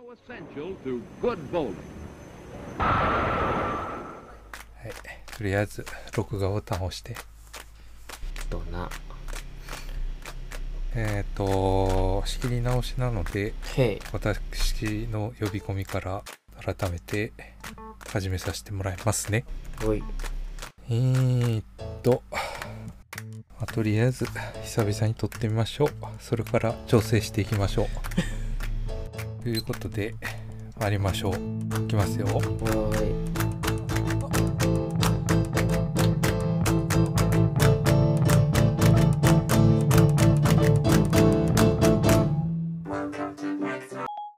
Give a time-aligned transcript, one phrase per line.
[0.00, 1.74] so essential to good bowling.
[2.78, 3.28] は
[4.88, 5.36] い。
[5.36, 5.84] とりあえず
[6.16, 7.14] 録画ボタンを押して。
[8.48, 8.88] どんな？
[10.94, 13.98] えっ、と仕切り直しなのでへい。
[14.12, 16.22] 私の呼び込みから
[16.64, 17.32] 改めて
[18.08, 19.44] 始めさせてもらいますね。
[19.84, 20.02] おい。
[20.88, 21.64] えーっ
[22.02, 22.38] と、ま
[23.60, 24.24] あとりあえず
[24.64, 25.90] 久々に撮ってみましょう。
[26.20, 27.86] それから調整していきましょう
[29.42, 30.14] ということで
[30.78, 31.84] 参りましょう。
[31.84, 32.26] いきますよ。
[32.26, 33.30] おーい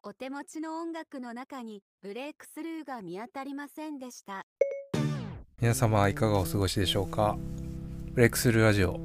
[0.04, 4.46] お手持ちの音楽の中にブレイクスルーが見当たりませんでした。
[5.60, 7.36] 皆様いかがお過ごしでしょうか。
[8.12, 9.00] ブレイクスルーラジオ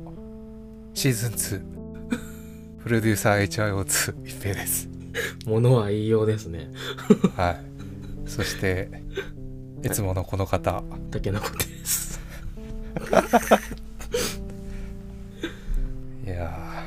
[0.94, 4.97] シーズン2 プロデューサー HIO2 一平です
[5.46, 6.70] ものは言いようですね。
[7.36, 8.30] はい。
[8.30, 8.90] そして
[9.84, 10.84] いつものこの方。
[11.12, 12.20] たけのこです。
[16.26, 16.86] いや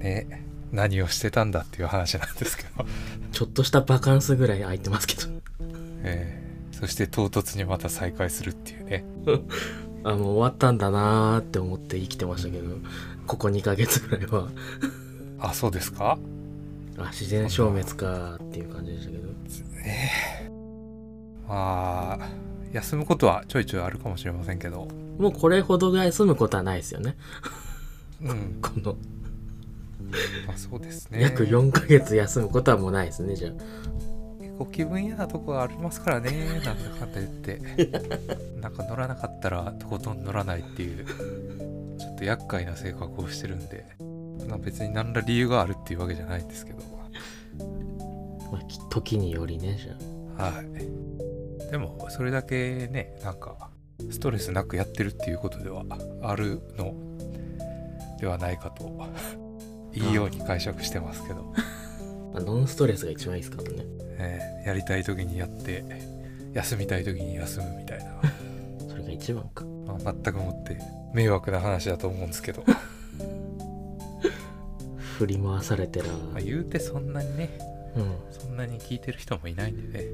[0.00, 0.02] ー。
[0.02, 0.46] ね。
[0.72, 2.86] 何をしてたんだっていう話なんですけど。
[3.32, 5.22] ちょっとしたバカンスぐらい空いてますけど。
[6.02, 6.50] えー
[6.80, 9.04] そして唐突にまた再会するっていうね。
[10.02, 12.78] あもう終わったんだなーって思って生きてましたけど。
[13.26, 14.48] ここ2ヶ月ぐらいは。
[15.40, 16.18] あそうですか？
[17.06, 19.30] あ自然消滅かーっていう感じでしたけど。
[21.48, 22.28] まあ
[22.72, 24.86] 休むことはちょいちょいあるかもしれませんけど。
[25.18, 27.16] もうこれほどぐらい済むことはないですよね。
[28.22, 28.58] うん。
[28.62, 28.96] この。
[30.46, 31.20] まあそうですね。
[31.22, 33.52] 約4ヶ月休むことはもうないですねじゃあ。
[34.40, 36.30] 結構気分屋なとこがありますからね
[36.64, 37.60] なんだかんだ言って。
[38.60, 41.04] なんか乗らなかったらとことん乗らないっていう
[41.98, 43.86] ちょっと厄介な性格をしてるんで。
[43.98, 44.09] まあ
[44.58, 46.80] 別に何ら理由があるっていうわけじゃないんですけど。
[48.50, 51.70] まあ、き時によりねじゃはい。
[51.70, 53.70] でもそれだけねなんか
[54.10, 55.84] ストレスなくやってるっていうことでは
[56.22, 56.94] あるの
[58.18, 58.90] ではないかと
[59.92, 61.60] いいように解釈してますけど、あ、
[62.34, 63.84] まあ、ノンストレスが一番いいですからね。
[64.18, 65.82] えーやりたい時にやって
[66.52, 68.20] 休みたい時に休むみたいな。
[68.88, 69.64] それが一番か。
[69.86, 70.76] まあ、全くもって
[71.14, 72.62] 迷惑な話だと思うんですけど、
[75.20, 77.50] 振り回されてらまあ、言うてそんなにね
[77.94, 78.14] うん。
[78.30, 80.04] そんなに聞いてる人もいないんでね。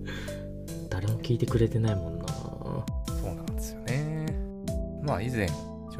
[0.90, 2.26] 誰も聞いてくれてないもんな。
[2.28, 2.84] そ
[3.22, 4.26] うなんですよね。
[5.02, 5.50] まあ以前一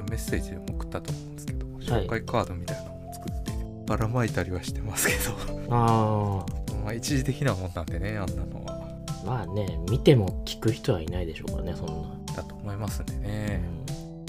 [0.00, 3.52] 応メッセージでも送ったと思うんですけど紹介カードみたいなのを作って
[3.86, 5.64] ばらまいたりはしてますけど。
[5.70, 6.44] あ
[6.84, 8.98] まあ一時的なもんなんでねあんなのは。
[9.22, 13.62] あまあね見ても聞く人はいないでしょうからねそんな、だと思いますんでね。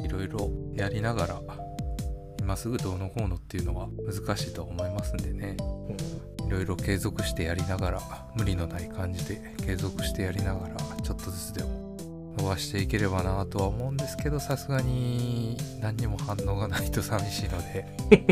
[0.01, 1.41] いろいろやりながら
[2.49, 5.55] 今すぐどうのこうのっていうのは難しいと思いますんでね。
[6.39, 6.47] うん。
[6.47, 8.01] いろいろ継続してやりながら
[8.35, 11.95] 無理のない感じで継続してやりながらちょっとずつでも
[12.39, 17.85] 伸ばしていければなとは思うんですけどさすがに何にも反応がないと寂しいので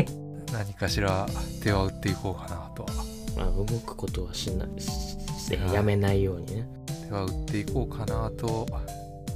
[0.52, 1.28] 何かしら
[1.62, 2.88] 手は打っていこうかなとは。
[3.36, 5.74] まあ動くことはしないしはい。
[5.74, 6.68] やめないようにね。
[7.06, 8.66] 手は打っていこうかなと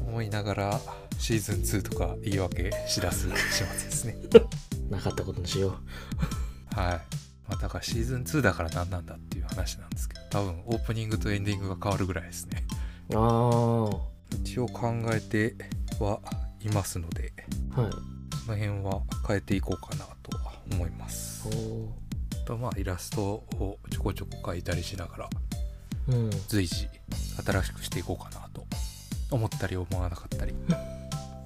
[0.09, 0.81] 思いながら
[1.19, 4.17] シーズン2とか言い訳しだす始末ですね
[4.93, 5.77] なかったことにしよ
[6.75, 6.87] はい、
[7.49, 12.65] まあ、だからシーズン2だから何なんだっていう話なんですけど多分オープニングとエンディングが変わるぐらいですね。
[13.11, 13.91] うあ
[14.43, 15.57] 一応考えて
[16.01, 16.21] は
[16.61, 17.33] いますので
[17.75, 17.91] あはい。
[18.45, 21.49] その辺は変えていこうかなとは思います。
[22.45, 25.31] とまあイラストをちょこちょこ描いたりしながら
[26.09, 26.31] うん。
[26.49, 26.89] 随時
[27.45, 28.65] 新しくしていこうかなと
[29.31, 30.55] 思ったり思わなかったり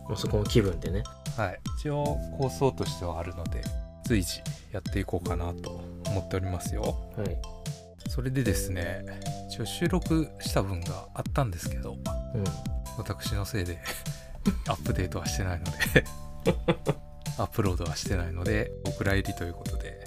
[0.08, 1.02] もうそこの気分でね。
[1.36, 1.60] はい。
[1.78, 3.62] 一応構想としてはあるので
[4.04, 4.40] 随時
[4.72, 6.82] やっていこうかなと思っておりますよ。
[7.16, 7.36] はい。
[8.08, 9.04] それでですね
[9.50, 12.44] 一応収録した分があったんですけどうん。
[12.98, 13.78] 私のせいで
[14.68, 15.72] アップデートはしてないので
[17.36, 20.00] アップロードはしてないのでお蔵入りということで。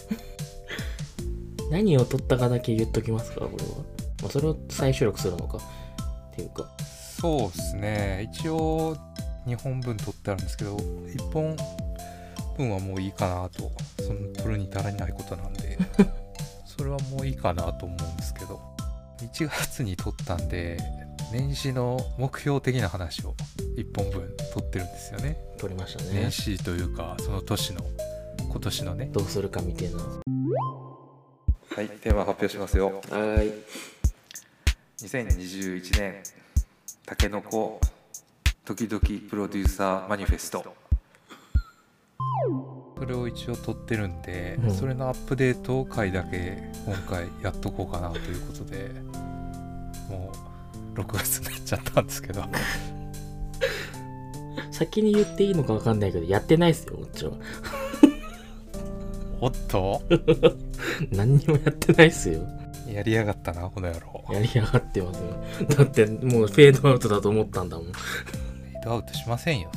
[1.70, 3.76] 何を撮ったかだけ言っときますかこれは、
[4.24, 5.62] まあ、それを再収録するのかっ
[6.36, 6.70] ていうか。
[7.20, 8.30] そうですね。
[8.34, 8.98] 一応
[9.50, 11.56] 2本分撮ってあるんですけど1本
[12.58, 13.72] 分はもういいかなと
[14.04, 15.78] その撮るに足らないことなんで
[16.66, 18.60] それはもういいかなと思うんですけど
[19.20, 20.78] 1月に撮ったんで
[21.32, 23.36] 年始の目標的な話を
[23.76, 25.38] 1本分撮ってるんですよね。
[25.60, 26.22] 撮りましたね。
[26.22, 27.82] 年始というかその年の
[28.40, 29.10] 今年のね。
[29.12, 29.98] どうするかみたいな。
[30.00, 32.88] はいテーマ発表しますよ。
[32.88, 33.54] はーい
[35.02, 36.24] 2021年
[37.06, 37.80] たけのこ
[38.70, 40.64] 時々プロデューサーマニフェスト。
[43.00, 44.72] それを一応撮ってるんで、うん。
[44.76, 48.92] それのアップデート回だけ今回やっとこうかなということで
[50.08, 50.32] も
[50.96, 52.44] う6月になっちゃったんですけど。
[54.72, 57.32] 先に言っていいのか分かんないけどやってないっすよこっちは
[59.42, 60.00] おっと？
[61.12, 62.48] 何にもやってないっすよ。
[62.88, 64.24] やりやがったなこの野郎。
[64.32, 65.44] やりやがってますよ。
[65.76, 67.88] だってもうフェードアウトだと思ったんだもん
[68.84, 69.72] ドアウトしませんよ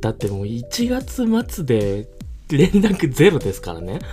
[0.00, 2.08] だってもう1月末で
[2.48, 3.98] 連絡ゼロですからね。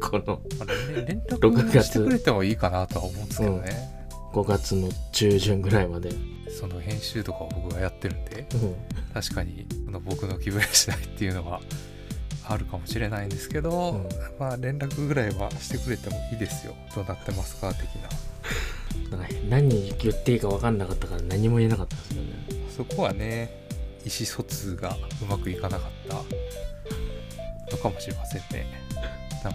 [0.00, 0.42] この
[1.06, 1.86] 連6絡月。
[1.86, 6.10] してくれてもいいかなとは思うんですけどね、5月の中旬ぐらいまで、
[6.50, 8.74] その編集とかを僕がやってるんでうん、
[9.14, 11.60] 確かにその僕の気分次第っていうのは
[12.44, 14.08] あるかもしれないんですけど、うん。
[14.38, 16.74] まあ連絡ぐらいはしてくれてもいいですよ。
[16.94, 18.08] どうなってますか的な
[19.10, 22.32] なんか何言っていいか分かんなかったから何も言えなかったんですよね。
[22.76, 23.66] そこはね
[24.04, 26.14] 意思疎通がうまくいかなかった
[27.74, 28.66] のかもしれませんね。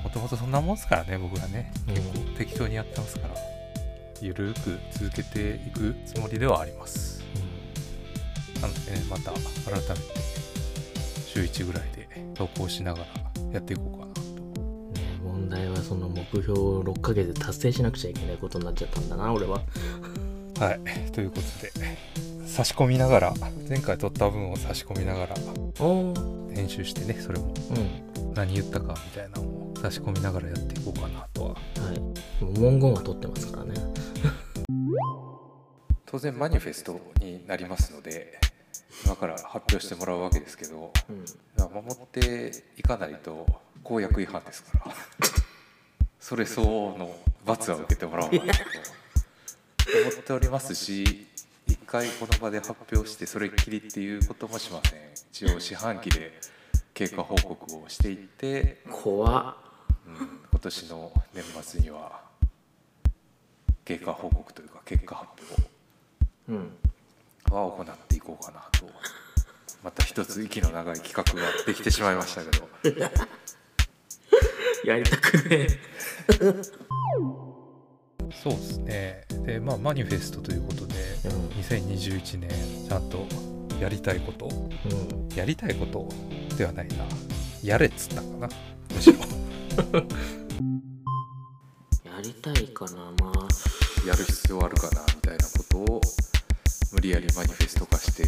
[0.03, 1.71] もともとそんなもんですからね僕らね。
[1.87, 1.95] うん。
[1.95, 3.35] 結構適当にやってますから。
[4.21, 7.23] ゆるーく続けていくつもりではあります。
[8.61, 9.41] なのでねまた改
[9.79, 10.21] めて
[11.25, 13.05] 週1ぐらいで投稿しながら
[13.51, 14.00] やっていこうか
[15.81, 19.61] その目標を6ヶ月で達成しなくちゃいけないことになっちゃったんだな俺は。
[20.59, 21.11] はい。
[21.11, 21.97] ということで
[22.45, 23.33] 差し込みながら
[23.67, 25.35] 前回撮った分を差し込みながら
[26.53, 27.53] 編集してねそれも。
[27.75, 28.33] うん。
[28.33, 31.49] 何言ったかみたいなのを差し込みながらやっていこうかなとは。
[31.49, 31.57] は
[31.93, 31.99] い。
[31.99, 33.73] もう文言は取ってますからね。
[36.05, 38.37] 当然マニフェストになりますので
[39.05, 41.25] 今から発表してもらうわけですけどうん。
[41.73, 43.47] 守っていかないと
[43.83, 44.95] 公約違反ですから
[46.21, 47.13] それ相応の
[47.45, 48.29] 罰は受けてもらおう。
[48.29, 48.59] かなと
[50.01, 51.27] 思っておりますし
[51.67, 54.99] 一回この場で発表してそれっきりっていうこともしません。
[55.31, 56.39] 一応四半期で
[56.93, 59.55] 経過報告をしていって怖っ。
[60.05, 62.21] うん今年の年末には
[63.83, 65.29] 経過報告というか結果発
[66.49, 66.71] うん
[67.49, 68.85] 表は行っていこうかなと。
[69.83, 72.69] また一つ息の長い企画ができてしまいましたけど
[74.85, 75.67] やりたくね。
[78.33, 79.23] そうですね。
[79.45, 80.95] でまあマニフェストということで
[81.25, 82.49] え2021年
[82.87, 83.27] ちゃんと
[83.79, 84.47] やりたいこと。
[84.47, 86.07] うん、うん、やりたいこと
[86.55, 87.05] ではないな。
[87.63, 88.49] やれっつったかな。
[88.93, 89.19] むしろ。
[92.03, 93.71] やりたいかなまあ。
[94.07, 96.01] やる必要あるかなみたいなことを
[96.91, 98.23] 無理やりマニフェスト化して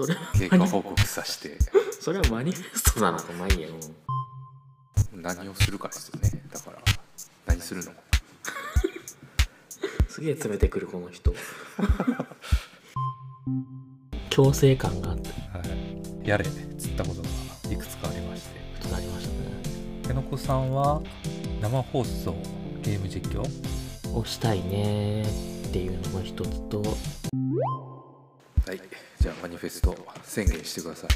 [0.00, 1.58] それは経過報告させて。
[2.00, 3.68] それはマニフェストなのかまあいいや
[5.12, 5.22] うん。
[5.22, 6.42] 何をするかですよね。
[6.50, 6.78] だから
[7.46, 7.92] 何するの
[10.08, 11.34] すげえ詰めてくるこの人。
[14.30, 15.28] 強制感があって。
[15.28, 15.34] は
[16.24, 16.48] い、やれっ
[16.78, 17.28] つったことが
[17.70, 18.58] いくつかありまして。
[18.80, 19.38] となりましたね。
[20.06, 21.02] けのこさんは
[21.60, 22.34] 生放送
[22.82, 23.42] ゲーム実況？
[24.16, 25.26] 押したいねっ
[25.70, 26.82] ていうのが一つと
[29.50, 31.10] ニフェスト宣言してください。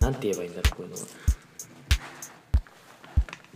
[0.00, 1.02] なんて言えばいいんだろうこういうのは。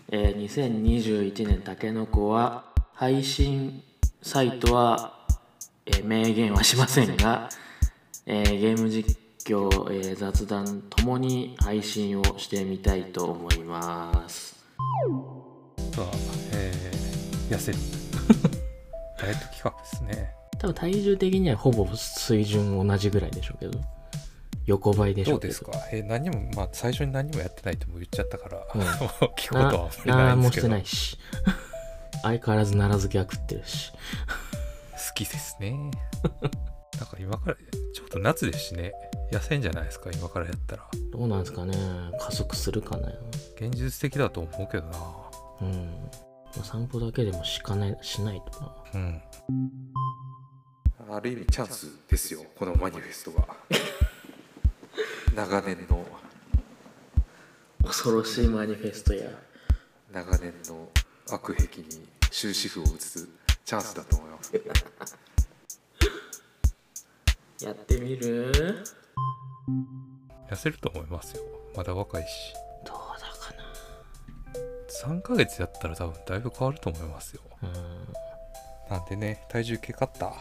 [0.09, 2.65] えー、2021年たけのこは
[2.95, 3.83] 配信
[4.23, 5.27] サイトは、
[5.85, 7.49] えー明言はしませんが、
[8.25, 14.57] えーゲーム実況、えー雑談ともに配信をしてみたいと思います。
[15.93, 16.09] あとは、
[16.53, 17.79] えー痩せる。
[19.19, 23.81] ダイエット企画ですね多分体重的にはほぼ水準同じぐらいでしょうけど。
[24.67, 25.55] 横ばいでしょうけど。
[25.55, 25.89] どうですか？
[25.93, 28.81] えー何もまあ最初に何もやってないとも言っちゃったから、うん。
[29.37, 30.69] 聞くことはあんまりななんいんですけど。
[30.69, 31.19] もしてないし。
[32.23, 33.93] 相変わらず奈良漬けは食ってるし。
[33.93, 35.91] 好きですね。
[36.99, 37.57] だから今から
[37.95, 38.93] ちょうど夏ですしね。
[39.31, 40.89] 痩せんじゃないですか今からやったら。
[41.13, 41.75] どうなんですかね。
[42.19, 43.15] 加速するかね
[43.61, 44.99] 現実的だと思うけどな。
[45.61, 46.11] うん。
[46.65, 48.73] 散歩だけでもしかないしないとな。
[48.95, 49.23] うん
[50.99, 53.47] ある意味チャンスですよこのマニフェストが。
[55.35, 56.05] 長年の
[57.85, 59.31] 恐ろしいマニフェストや
[60.13, 60.89] 長年の
[61.31, 63.29] 悪癖に終止符を打つ。
[63.65, 64.53] チャンスだと思います
[67.65, 68.85] やってみる？
[70.49, 71.43] 痩せると思いますよ。
[71.77, 72.55] まだ若いし。
[72.85, 73.37] どうだか
[75.05, 77.43] 3ヶ月やったら多分だいぶ変わると思いますよ。
[77.61, 77.75] なうん。
[78.99, 80.33] なんでね体重計買った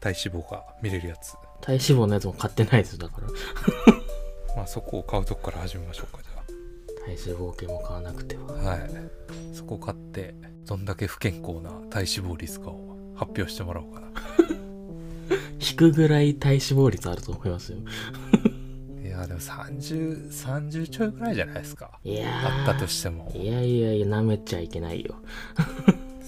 [0.00, 1.34] 体脂肪が見れるやつ。
[1.60, 3.28] 体脂肪のやつも買ってないですだから。
[4.56, 6.30] まあそこを買うとこから始めましょうかじ
[7.00, 8.42] 体脂肪計も買わなくては。
[8.48, 8.90] ゃあはい。
[9.52, 10.34] そこを買って
[10.66, 14.06] どんだけ不健康な体脂肪率かを発表してもらおうかな。
[15.60, 17.78] 引くぐらい体脂肪率あると思いますよ。
[19.02, 21.98] いやでも3030ちょいぐらいじゃないですか。
[22.04, 22.60] いやー。
[22.60, 23.30] あったとしても。
[23.34, 25.16] いやいやいや舐めちゃいけないよ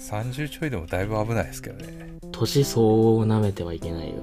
[0.03, 2.17] 30ちょいでもだいぶ危ないですけどね。
[2.31, 4.15] 年相応を舐めてはいけないよ。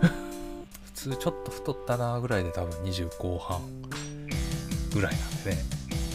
[0.84, 3.60] 普通ちょっと太ったなぐらいで多分20後半
[4.92, 5.64] ぐらいなんでね、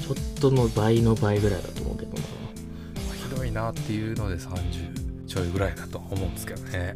[0.06, 2.20] ちょっとの倍の倍ぐらいだと思うけどな。
[2.20, 2.24] ま
[3.12, 6.94] あひどいなっていうので30ちょいぐらいだと思うんですけどね。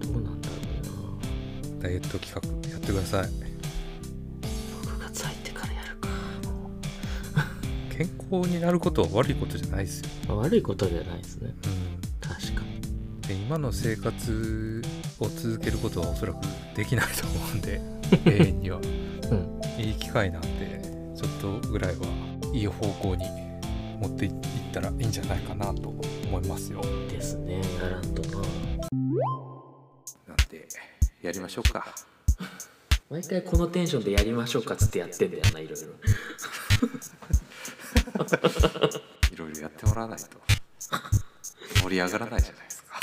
[0.00, 0.54] どうなんだろ
[1.74, 1.82] うな。
[1.82, 3.43] ダイエット企画やってください
[7.96, 11.54] 健康になることは悪いことじゃないですよ、まあ悪いことではないですね。
[11.64, 12.80] うん、確かに。
[13.28, 14.82] で今の生活
[15.20, 16.42] を続けることはおそらく
[16.74, 17.80] できないと思うんで
[18.26, 18.78] 永遠には。
[18.78, 19.54] うん。
[19.78, 20.80] いい機会なんで
[21.16, 22.06] ちょっとぐらいは
[22.52, 23.24] いい方向に
[24.00, 24.32] 持っていっ
[24.72, 26.80] たらいいんじゃないかなと思いますよ。
[27.08, 28.38] ですねやらんとな。
[28.38, 28.48] なん
[30.50, 30.66] で
[31.22, 31.94] やりましょうか。
[33.10, 35.86] 毎回このテンションでやりましょうかっつってやってんだよないろいろ
[39.32, 40.24] いろいろやってもらわないと。
[41.82, 43.00] 盛り上がらないじゃないですか。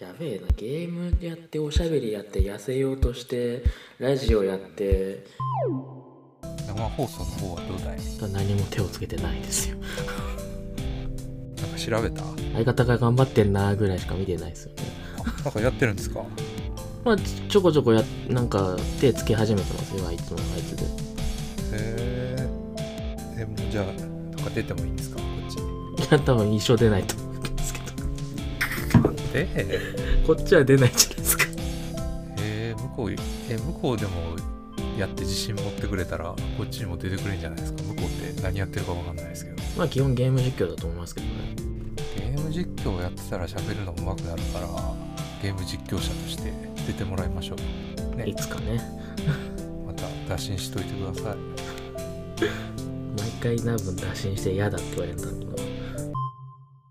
[0.06, 0.46] やべえな。
[0.56, 3.62] ゲームやっておしゃべりやって痩せようとして
[3.98, 5.26] ラジオやって。
[6.66, 7.98] 生放送の方はどうだい？
[8.32, 9.76] 何も手をつけてないですよ。
[11.60, 12.24] なんか調べた？
[12.54, 14.82] 相方が頑張ってんなぐらいしか見てないですよね。
[15.44, 16.24] なんかやってるんですか？
[17.04, 20.84] まあちちょこちょこやなんか手つけ始めてますよあいつもあいつで。
[20.84, 20.88] へ
[21.72, 22.11] え
[23.42, 23.96] えもうじゃあなん
[24.36, 25.16] か出てもいいんですか？
[25.16, 25.56] こっち。
[25.56, 27.80] にいや多分一生出ないと思うんですけ
[28.96, 29.00] ど。
[29.02, 29.78] なんで？
[30.26, 31.44] こっちは出ないじゃないですか。
[32.38, 33.16] えー、向こうえ
[33.58, 34.12] 向こうでも
[34.98, 37.82] やって自信持ってくれたらこっちにも出てくれるんじゃないですか？
[37.82, 39.62] 向こうって何やってるかわかんないですけど。
[39.76, 41.32] まあ基本ゲーム実況だと思いますけどね。
[42.16, 44.68] ゲーム実況やってたら喋るの上手くなるから
[45.42, 46.52] ゲーム実況者として
[46.86, 47.56] 出てもらいましょ
[48.12, 48.16] う。
[48.16, 48.28] ね。
[48.28, 48.80] いつかね。
[49.86, 51.36] また打診しといてください。
[52.42, 52.50] 毎
[53.42, 55.64] 回多分打診して嫌だって言われるんだろ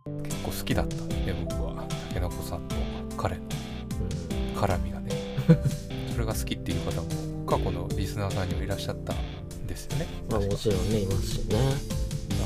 [0.07, 0.95] うな結構好きだった。
[0.97, 2.75] んでね僕は竹の子さんと
[3.15, 5.11] 彼のうん絡みがね。
[6.11, 7.07] それが好きっていう方も
[7.45, 10.07] 過去のリスナーさんにもいらっしゃったんですよね。
[10.29, 11.57] まあもちろんねいますしね。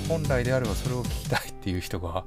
[0.07, 2.25] 本来であればそれを聞きたいっていう人が、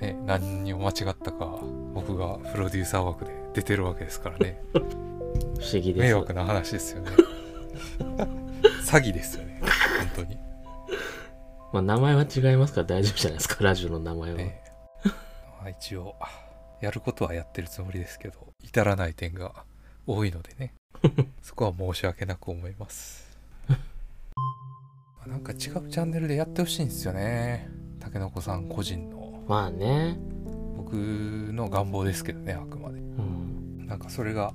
[0.00, 1.58] ね、何にも間違ったか
[1.94, 4.62] 僕がプロデューサー枠で出てるわけですからね。
[4.72, 5.98] 不思議です。
[5.98, 7.10] 迷惑な話ですよね。
[8.86, 9.60] 詐欺ですよね。
[10.14, 10.51] 本当に
[11.72, 14.62] まあ名前は違いますから大丈夫じゃないですか ラジオの名前は、ね
[15.58, 16.14] まあ一応
[16.80, 19.64] やることはやってるつもりですけど至らない点が
[20.06, 20.74] 多いのでね。
[21.40, 23.38] そこは申し訳なく思います。
[23.68, 23.76] ま
[25.24, 27.68] あなんか違うチャンネルでやってほしいんですよね。
[28.00, 29.44] たけのこさん個人の。
[29.48, 30.18] まあね。
[30.76, 32.98] 僕の願望ですけどねあくまで。
[32.98, 33.86] うん。
[33.86, 34.52] なんかそれが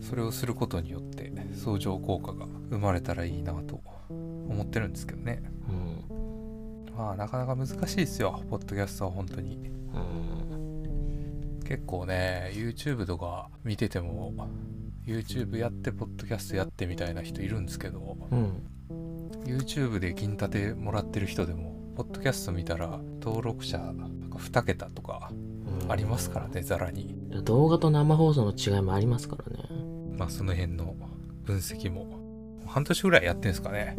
[0.00, 5.42] それをすることによって相乗効果が生まれたらいいなと思ってるんですけどね。
[5.50, 5.55] うん
[6.96, 8.42] まあなかなか難しいですよ。
[8.48, 9.56] ポッドキャストは本当に。
[9.94, 11.60] うん。
[11.64, 14.32] 結構ね YouTube とか見てても
[15.04, 18.62] YouTube やってポッドキャストやってみたいな人いるんですけどうん。
[19.44, 25.32] YouTube で金立てもらってる人でもポッドキャスト見たら登録者なんか2桁とか
[25.82, 25.92] うん。
[25.92, 27.14] ありますからねざらに。
[27.44, 29.64] 動画と生放送の違いもありますからね。
[30.16, 30.94] まあその辺の
[31.44, 32.24] 分析も。
[32.64, 33.96] 半年ぐらいやってんですかね。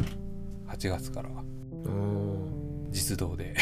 [0.66, 1.30] 8月から。
[1.84, 2.27] うん
[2.98, 3.54] 実動で。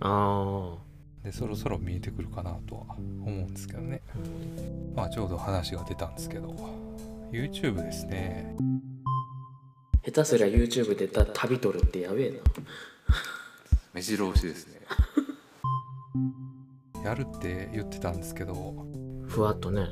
[0.00, 0.76] あ
[1.22, 4.00] でそろそろ見えてくるかなとは思うんですけどね。
[4.94, 6.48] まあちょうど話が出たんですけど。
[7.30, 8.54] YouTube ですね。
[10.04, 12.36] 下手すりゃ YouTube でた旅撮るってやべえな。
[13.92, 14.80] 目白押しですね。
[17.04, 18.86] やるって言ってたんですけど。
[19.26, 19.86] ふわっとね。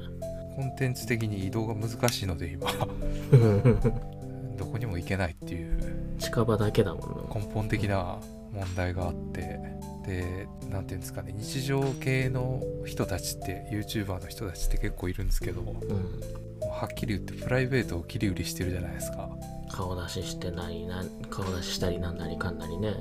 [0.57, 2.71] コンテンツ的に移動が難しいので今。
[4.57, 6.17] どこにも行けないっていう。
[6.19, 7.35] 近場だけだもんな。
[7.35, 8.21] 根本的な
[8.53, 9.59] 問題があって
[10.07, 16.43] で何ていうんですかね日常系の人たちって YouTuber の人たちって結構いるんですけどうん。
[16.71, 19.29] はっきり言ってプライベートを切り売りしてるじゃないですか。
[19.71, 22.95] 顔出ししてなりな顔出ししたりなんなりかんなりね。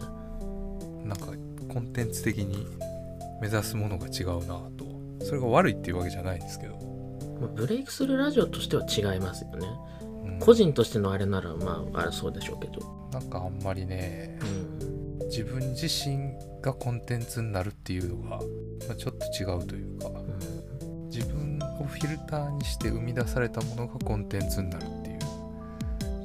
[1.04, 1.28] なんか
[1.68, 2.66] コンテンツ的に
[3.42, 4.86] 目指すものが違うなと。
[5.24, 6.76] それが悪いっていうわけじゃないんですけど、
[7.40, 9.68] まあブレイクスルーラジオとしては違いますよね。
[10.26, 10.40] うん。
[10.40, 13.02] 個人としてのあれならまああれそうでしょうけど。
[13.12, 14.71] なんかあんまりねうん
[15.32, 18.40] 自分自身がコンテンツになるっていうのが、ま
[18.92, 25.20] あちょっと違うというかうん自分をフィルターにして生み出されたものがコンテンツになるっていう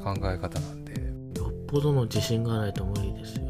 [0.02, 0.92] 考え方なんで、
[1.40, 3.44] よっぽどの自信がないと無理ですよ。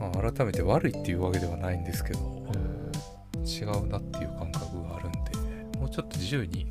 [0.00, 2.74] まあ、改めて悪いっていうわけではないんですけどうん。
[3.44, 6.66] 違うなっていう感覚があるんでもうちょっと自由に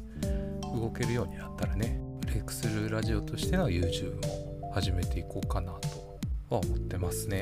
[0.63, 7.41] 動けるようになったらねブレイクスルーラジオとしての YouTube も始めていこうかなとは思ってますね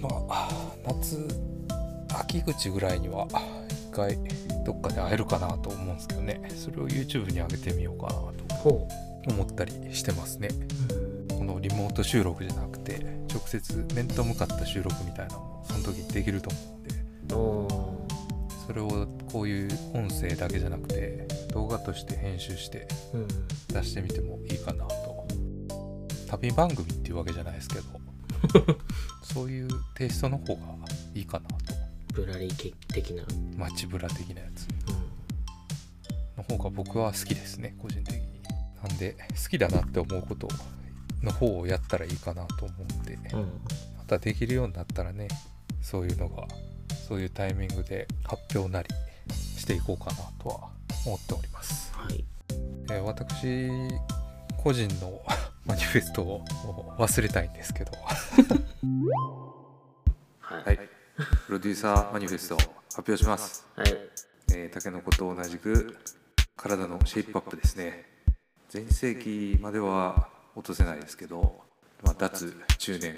[0.00, 0.48] まあ
[0.86, 1.28] 夏
[2.20, 3.28] 秋口ぐらいには
[3.68, 4.18] 一回
[4.64, 6.42] どっかで会えるかなと思うんですけどね。
[6.56, 8.88] それを YouTube に上げてみようかなとほ
[9.28, 10.48] 思ったりしてますね。
[11.30, 16.90] う、このリモート収録じゃなくて直接面と向かった収録みたいなのもその時できると思うんで。
[18.66, 22.86] それをこういう音声だけじゃなくて動画として編集して
[23.72, 25.26] 出してみてもいいかなと。
[26.28, 27.82] 旅番組っていうわけじゃないですけど
[29.32, 30.62] そういうテイストの方が
[31.14, 31.56] いいかなと。
[32.14, 33.22] ぶらり的な、
[33.56, 34.66] 街ブラ的なやつ。
[34.66, 35.00] う
[36.36, 38.22] の方が僕は好きですね個人的に。
[38.82, 40.48] なんで好きだなって思うこと
[41.22, 43.16] の方をやったらいいかなと思うんで。
[43.16, 43.60] んうん、
[43.98, 45.28] またできるようになったらね
[45.82, 46.48] そういうのが
[47.08, 48.88] そういうタイミングで発表なり
[49.30, 50.70] していこうかなとは
[51.06, 52.24] 思っております、はい。
[52.90, 53.68] えー私
[54.62, 55.22] 個人の
[55.64, 56.44] マニフェストを
[56.98, 57.92] 忘れたいんですけど
[60.40, 60.64] はい。
[60.64, 60.78] はい。
[61.46, 63.66] プロデューサーマニフェスト発表します。
[63.76, 63.88] はい。
[64.54, 65.98] えー、タケノコと同じく
[66.56, 68.06] 体のシェイプアップですね。
[68.72, 71.60] 前世紀までは落とせないですけど、
[72.02, 73.16] まあ、脱中年。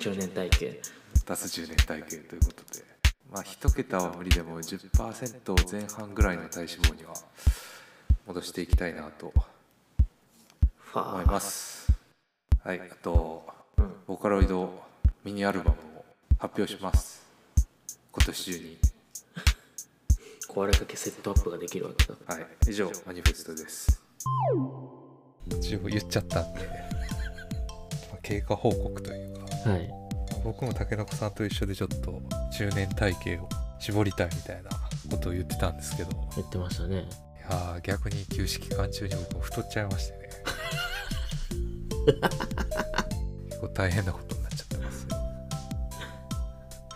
[0.00, 0.80] 中年体系
[1.24, 2.84] 脱中年体型ということで。
[3.30, 7.14] まあ一桁は無理でも10%前半ぐらいの体脂肪には
[8.26, 9.32] 戻していきたいなと
[10.94, 11.92] 思います。
[12.64, 12.80] はい。
[12.80, 13.59] あとうん
[14.10, 14.68] ボーカロイド
[15.24, 16.04] ミニアルバムを
[16.36, 17.24] 発表します。
[18.10, 18.78] 今年中に。
[20.48, 22.16] 壊れかけセットアップができるわけだ。
[22.26, 24.02] はい、以上マニフェストです。
[25.46, 26.42] 一応言っちゃった。
[26.42, 26.60] んで、
[28.10, 29.70] まあ経過報告というか。
[29.70, 29.88] はい。
[30.42, 32.20] 僕も竹中さんと一緒でちょっと
[32.58, 33.48] 中年体型を
[33.78, 34.70] 絞りたいみたいな
[35.08, 36.10] ことを言ってたんですけど。
[36.10, 37.08] い言ってましたね。
[37.48, 40.30] やー逆に休止期間中に僕も太っちゃいましてね
[43.60, 45.08] 結構大変なことになっちゃってますよ。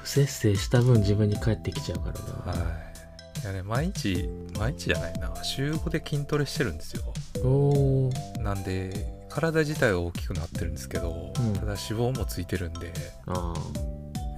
[0.03, 2.13] 不節制した分自分に返ってきちゃうか
[2.47, 2.69] らな、は
[3.37, 3.41] い。
[3.43, 5.35] いやね毎日毎日じゃないな。
[5.45, 7.03] 週5で筋トレしてるんですよ。
[7.45, 8.43] おー。
[8.43, 11.53] なんで体自体は大きくなってるんですけど、うん。
[11.53, 12.93] ただ脂肪もついてるんで
[13.27, 13.53] あ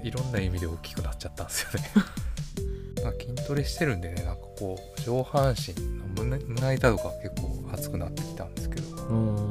[0.02, 1.90] いろんな意味で大きくなっちゃったんですよね。
[3.04, 8.96] まあ筋トレしてるんでねなんかこう上半身の胸胸板とか結構熱くなってきたんですけど。
[8.98, 9.45] あうん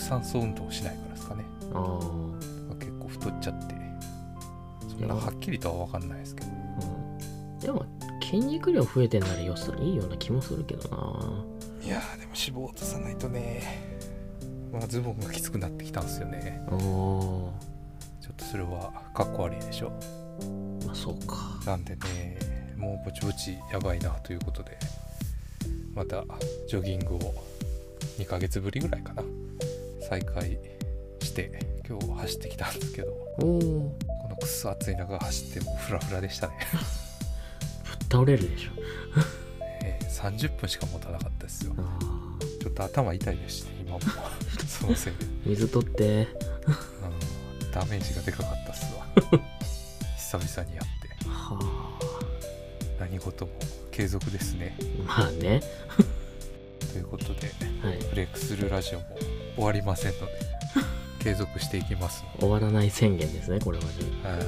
[0.00, 1.44] 酸素運動をしないからですかね。
[1.72, 1.98] あ
[2.78, 3.74] 結構太っちゃって。
[4.88, 6.48] そんなはっきりとは分かんないですけど。
[6.50, 7.58] あうん。
[7.60, 7.86] でも
[8.22, 10.96] 筋肉量増えてんならよさいいような気もするけどな。
[11.84, 13.62] いやーでも脂肪落とさないとね。
[14.72, 16.62] まあズボンがきつくなってきたんですよね。
[16.68, 17.52] ちょ
[18.32, 19.90] っとそれはかっこ悪いでしょ。
[20.86, 21.36] まあそうか。
[21.66, 22.38] なんでね
[22.76, 24.78] もうぼちぼちやばいなということで
[25.94, 26.24] また
[26.68, 27.34] ジョギングを
[28.18, 29.22] 2ヶ月ぶりぐらいかな
[30.10, 30.58] 再開
[31.22, 31.52] して
[31.88, 33.44] 今日走ってきたんですけどこ
[34.28, 36.54] のくっそ暑い中走ってもうフラフラでしたね、
[37.84, 38.70] ぶっ倒れるでしょ。
[39.84, 41.74] えー30分しか持たなかったですよ。
[41.78, 41.98] あ
[42.60, 44.00] ちょっと頭痛いですしね今も。
[44.66, 46.26] そのせいで、ー水取って。
[47.62, 49.06] うん、ダメージがでかかったっすわ。
[50.18, 51.28] 久々にやって。
[51.28, 51.98] は
[52.98, 53.52] 何事も
[53.92, 54.76] 継続ですね。
[55.06, 55.62] あまあね。
[56.92, 57.52] ということで
[57.84, 57.98] はい。
[58.10, 60.32] ブレイクスルーラジオも終わりませんので
[61.22, 64.46] 継続していきますの終わらない宣言ですねこれはじゃで、はい、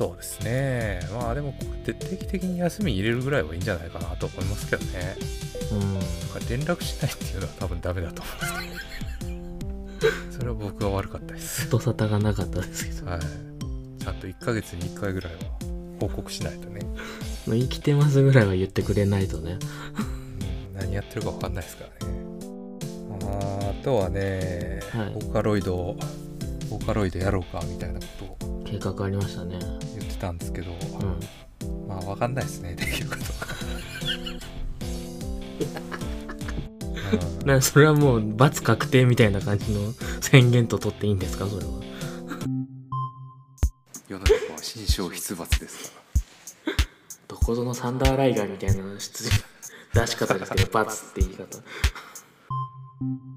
[0.00, 1.00] そうですね。
[1.12, 5.14] まあでもこうやって定期的に休み入れるぐらいはいいんじゃないかなと思いますけどね。
[5.72, 5.94] あうん。
[5.94, 6.06] なんか
[6.48, 8.84] 連絡しないっていうのは多分ダメだと思うんです
[9.98, 10.38] けど。
[10.38, 13.10] それは僕が悪かったです、音沙汰がなかったですけど。
[13.10, 15.40] はい、ちゃんと1ヶ月に1回ぐらいは
[16.00, 16.80] 報告しないとね、
[17.44, 19.58] 生きてますぐらいは言ってくれないとね。
[20.72, 20.78] うん。
[20.78, 22.19] 何やってるか分かんないですからね
[23.70, 25.10] あとはね、はい。
[25.14, 25.96] ボーカロイド
[26.68, 28.06] ボーカロイドやろうかみたいなこ
[28.40, 29.58] とを計画ありましたね。
[29.98, 31.20] 言ってたんですけど、うん。
[31.90, 33.54] まあ分かんないですねできる かどうか
[37.12, 41.72] うんなそれはもう罰確定みたいな感じの宣言と取っていいんですかそれは。
[44.08, 46.00] 世の中は新章出没ですか
[47.28, 49.30] どこぞのサンダーライガーみたいな出
[50.00, 51.42] 出し方ですけど罰って言い方。
[51.42, 51.64] ら
[53.00, 53.29] うんい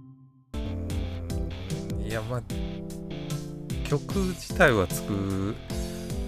[2.14, 2.42] やまあ
[3.84, 5.56] 曲自体は作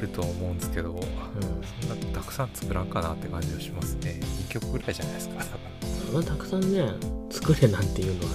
[0.02, 1.00] るとは思うんですけどうん。
[1.00, 4.20] そんなたくさん作らんかなって感じはしますね。
[4.48, 5.44] 2曲ぐらいじゃないですか
[6.12, 6.88] そんなたくさんね
[7.30, 8.34] 作れなんていうのは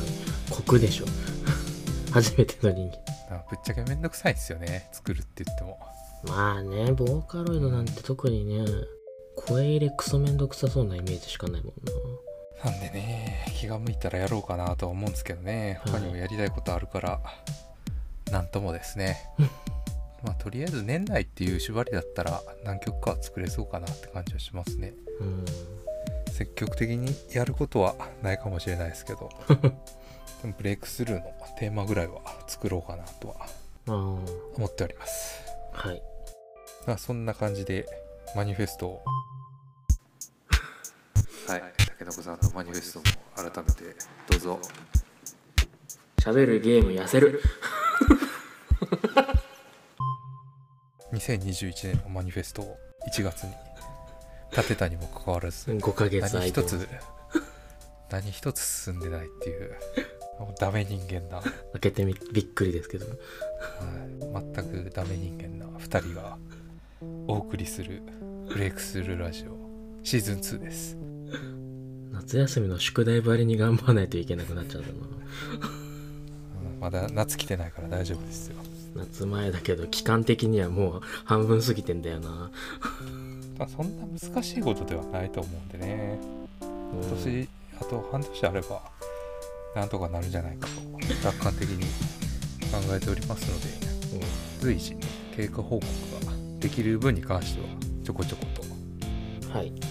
[0.51, 1.05] 酷でしょ。
[2.13, 3.11] 初めての人間。
[3.51, 5.79] ぶっちゃけめんどくさいんですよね作るって言っても。
[6.25, 8.65] まあねボーカロイドなんて特にね
[9.37, 11.93] 声入れクソめんどくさそうなイメージしかないもんな
[12.65, 15.81] なんでね気が向いたらやろうかなとは思うんですけどね。
[15.85, 17.21] 他にもやりたいことあるから、
[18.31, 19.19] なんともですね。
[20.23, 24.95] まあとりあえず年内っていう縛りだったら何曲かは作れそうかなって感じはしますね。
[25.21, 25.45] うん。
[26.31, 29.31] 積極的にやることはないかもしれないですけど。
[30.43, 33.47] でもブレイクスルーのテーマぐらいは作ろうかなとは
[33.89, 33.93] あ
[34.57, 35.41] 思っております。
[35.75, 36.03] あはい。
[36.87, 37.87] まあそんな感じで
[38.35, 39.05] マニフェストを。
[41.47, 41.63] はい。
[41.63, 41.80] 竹
[42.11, 43.05] の子さんのマニフェストも
[43.37, 43.85] 改めて
[44.29, 44.59] どうぞ。
[46.19, 47.41] 喋るゲーム痩せる。
[51.13, 52.77] 2021年のマニフェストを
[53.13, 53.53] 1月に
[54.51, 56.89] 立てたにもかかわらず5ヶ月空何一つ
[58.11, 59.77] 何一つ進んでないっていう
[60.39, 61.43] もうダメ人間な、は
[61.73, 63.07] 開けてみびっくりですけど。
[63.07, 63.11] い、
[64.21, 64.53] 全
[64.85, 66.39] くダメ人間な2人が
[67.29, 68.03] お送りする
[68.49, 69.57] ブレイクスルーラジオ
[70.03, 70.97] シーズン2です
[72.21, 74.99] 夏休みの宿題ばりに頑張らないといけなくなっちゃうんだな
[76.73, 76.81] うん。
[76.81, 78.57] まだ夏来てないから大丈夫ですよ。
[78.95, 82.51] 夏前だけど期間的にはもう半分過ぎてんだよな。
[83.59, 86.19] まあそんな難しいことではないと思うんでね。
[86.61, 86.65] う
[86.97, 87.01] ん。
[87.01, 87.49] 今年
[87.81, 88.83] あと半年あれば
[89.75, 91.85] なんとかなるんじゃないかと楽観的に
[92.71, 94.27] 考えておりますので
[94.61, 94.97] 随時
[95.35, 95.83] 経過報告
[96.27, 97.69] ができる分に関しては
[98.05, 98.63] ちょこちょこと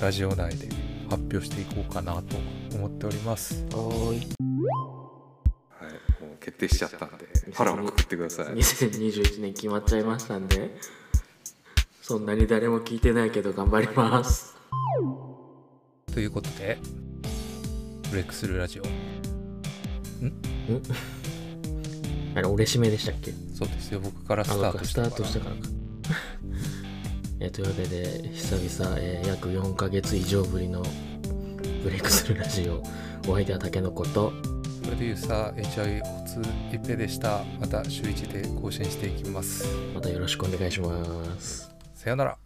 [0.02, 0.68] ラジオ内で
[1.10, 2.38] 発表していこうかなと
[2.76, 3.66] 思っております。
[3.74, 4.18] おーい。
[4.18, 5.92] はい
[6.22, 8.46] もう決定しちゃったんで腹をくくってください。
[8.48, 10.78] 2021年決まっちゃいましたんで。
[12.02, 14.56] そんなに誰も聞いてないけど頑張ります。
[16.12, 16.80] ということで
[18.10, 18.84] ブレイクスルーラジオ。
[22.36, 23.32] あれ俺締めでしたっけ？
[23.54, 24.00] そうですよ。
[24.00, 25.79] 僕からスあタートそうかスターしたからトしたからか
[27.42, 30.84] えーというわけで久々、えー約4ヶ月以上ぶりの
[31.84, 32.84] ブレイクスルーラジオ
[33.30, 34.34] お相手はタケノコと
[34.84, 36.42] プロデューサー HI おつ
[36.74, 37.44] 一平でした。
[37.60, 39.66] また週1で更新していきます。
[39.94, 41.70] またよろしくお願いします。
[41.94, 42.38] さよなら。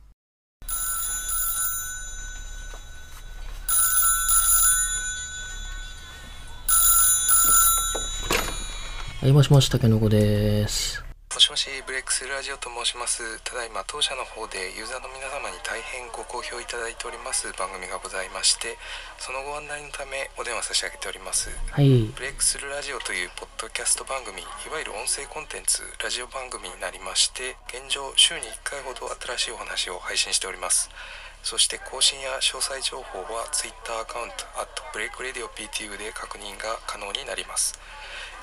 [9.21, 11.01] はいもしもしタケノコです
[11.33, 13.41] もしもしブレイクスルーラジオと申します。
[13.41, 18.77] ただいま当社の方でユーザーの皆様に大変ご好評いただいております番組がございまして
[19.17, 21.49] そのご案内のためお電話差し上げております。
[21.73, 21.89] はい。
[22.13, 30.93] ブレイクスルーラジオというポッドキャスト番組いわゆる音声コンテンツラジオ番組になりまして現状週に1回ほど新しいお話を配信しております。
[31.41, 34.45] そして更新や詳細情報は Twitter アカウント
[34.93, 37.73] @breakradioptu で確認が可能になります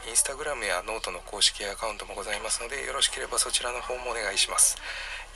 [0.09, 4.77] インスタグラムやノートの公式アカウントもございますのでよろしければそちらの方もお願いします。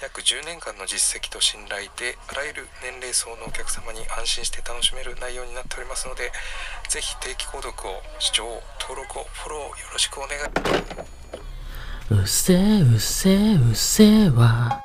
[0.02, 6.32] 約10年間の実績と信頼であらゆる年齢層のお客様に安心して楽しめる内容になっておりますので
[6.88, 8.44] ぜひ定期購読を視聴
[8.80, 12.22] 登録をフォローよろしくお願い。
[12.22, 14.83] うせうせうせーわ。